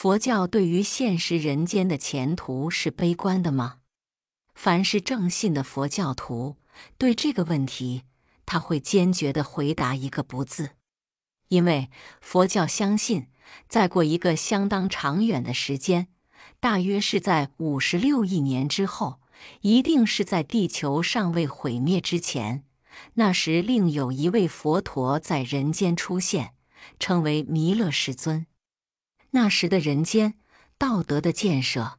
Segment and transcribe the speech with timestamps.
[0.00, 3.80] 佛教对于现实人间的前途是悲观的吗？
[4.54, 6.56] 凡是正信的佛教徒，
[6.96, 8.04] 对这个问题，
[8.46, 10.70] 他会坚决的回答一个“不”字，
[11.48, 11.90] 因为
[12.22, 13.26] 佛教相信，
[13.68, 16.08] 再过一个相当长远的时间，
[16.58, 19.20] 大约是在五十六亿年之后，
[19.60, 22.64] 一定是在地球尚未毁灭之前，
[23.16, 26.54] 那时另有一位佛陀在人间出现，
[26.98, 28.46] 称为弥勒世尊。
[29.32, 30.34] 那时的人间，
[30.76, 31.98] 道德的建设、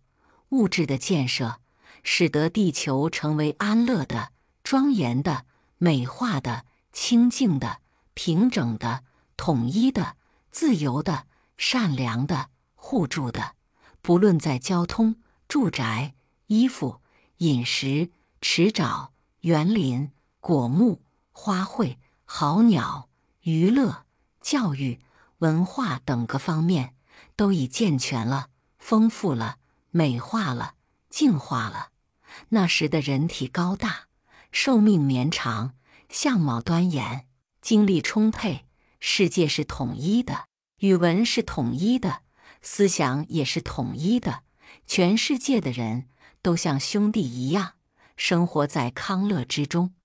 [0.50, 1.60] 物质的建设，
[2.04, 4.32] 使得地球成为安乐的、
[4.64, 5.46] 庄严的、
[5.78, 7.80] 美化的、清净的、
[8.14, 9.04] 平整的、
[9.38, 10.18] 统一的、
[10.50, 11.26] 自由的、
[11.58, 13.56] 善良的、互助的。
[14.02, 15.16] 不论在交通、
[15.48, 16.16] 住宅、
[16.48, 17.02] 衣服、
[17.38, 18.12] 饮食、
[18.42, 19.10] 池沼、
[19.42, 23.08] 园林、果木、花卉、好鸟、
[23.44, 24.06] 娱乐、
[24.42, 25.00] 教育、
[25.38, 26.96] 文化等各方面。
[27.36, 28.50] 都已健全了，
[28.80, 29.58] 丰富了，
[29.90, 30.76] 美化了，
[31.10, 31.90] 净化了。
[32.50, 34.08] 那时的人体高大，
[34.52, 35.76] 寿命绵长，
[36.10, 37.28] 相貌端严，
[37.62, 38.66] 精力充沛。
[39.00, 40.46] 世界是统一的，
[40.78, 42.22] 语文是统一的，
[42.62, 44.44] 思想也是统一的。
[44.86, 46.08] 全世界的人
[46.42, 47.74] 都像兄弟一样，
[48.16, 49.96] 生活在康乐之中。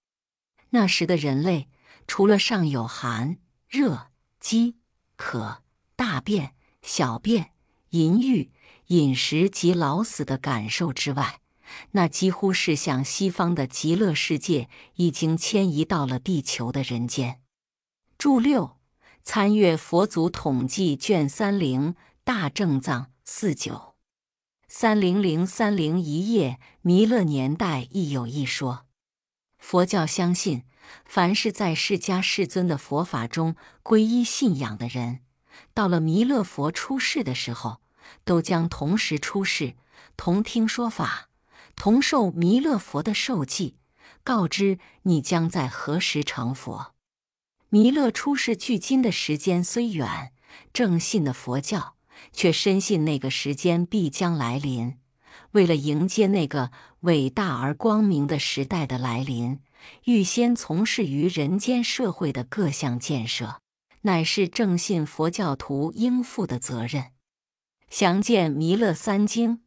[0.70, 1.68] 那时的人类，
[2.08, 3.36] 除了上有寒、
[3.68, 4.08] 热、
[4.40, 4.78] 饥、
[5.16, 5.62] 渴、
[5.94, 6.55] 大便。
[6.86, 7.50] 小便、
[7.90, 8.52] 淫欲、
[8.86, 11.40] 饮食及老死的感受之外，
[11.90, 17.40] 那几乎是向西方的极乐世界已经迁移到了地球的人间。
[18.16, 18.78] 注六：
[19.24, 23.96] 参阅《佛祖统计》卷三零大正藏四九
[24.68, 26.60] 三零零三零一页。
[26.82, 28.86] 弥勒年代亦有一说。
[29.58, 30.62] 佛教相信，
[31.04, 35.25] 凡是在释迦世尊的佛法中皈依信仰的人。
[35.74, 37.80] 到了弥勒佛出世的时候，
[38.24, 39.74] 都将同时出世，
[40.16, 41.28] 同听说法，
[41.74, 43.76] 同受弥勒佛的受记，
[44.22, 46.94] 告知你将在何时成佛。
[47.68, 50.32] 弥勒出世距今的时间虽远，
[50.72, 51.96] 正信的佛教
[52.32, 54.98] 却深信那个时间必将来临。
[55.52, 56.70] 为了迎接那个
[57.00, 59.60] 伟大而光明的时代的来临，
[60.04, 63.60] 预先从事于人间社会的各项建设。
[64.06, 67.06] 乃是正信佛教徒应负的责任。
[67.90, 69.50] 详见《弥勒三经》《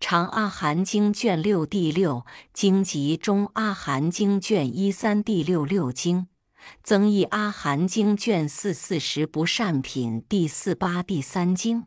[0.00, 6.20] 长阿含经》卷六第六经及《中阿含经》卷一三第六六经，
[6.82, 11.86] 《增益阿含经》卷四四十不善品第四八第三经。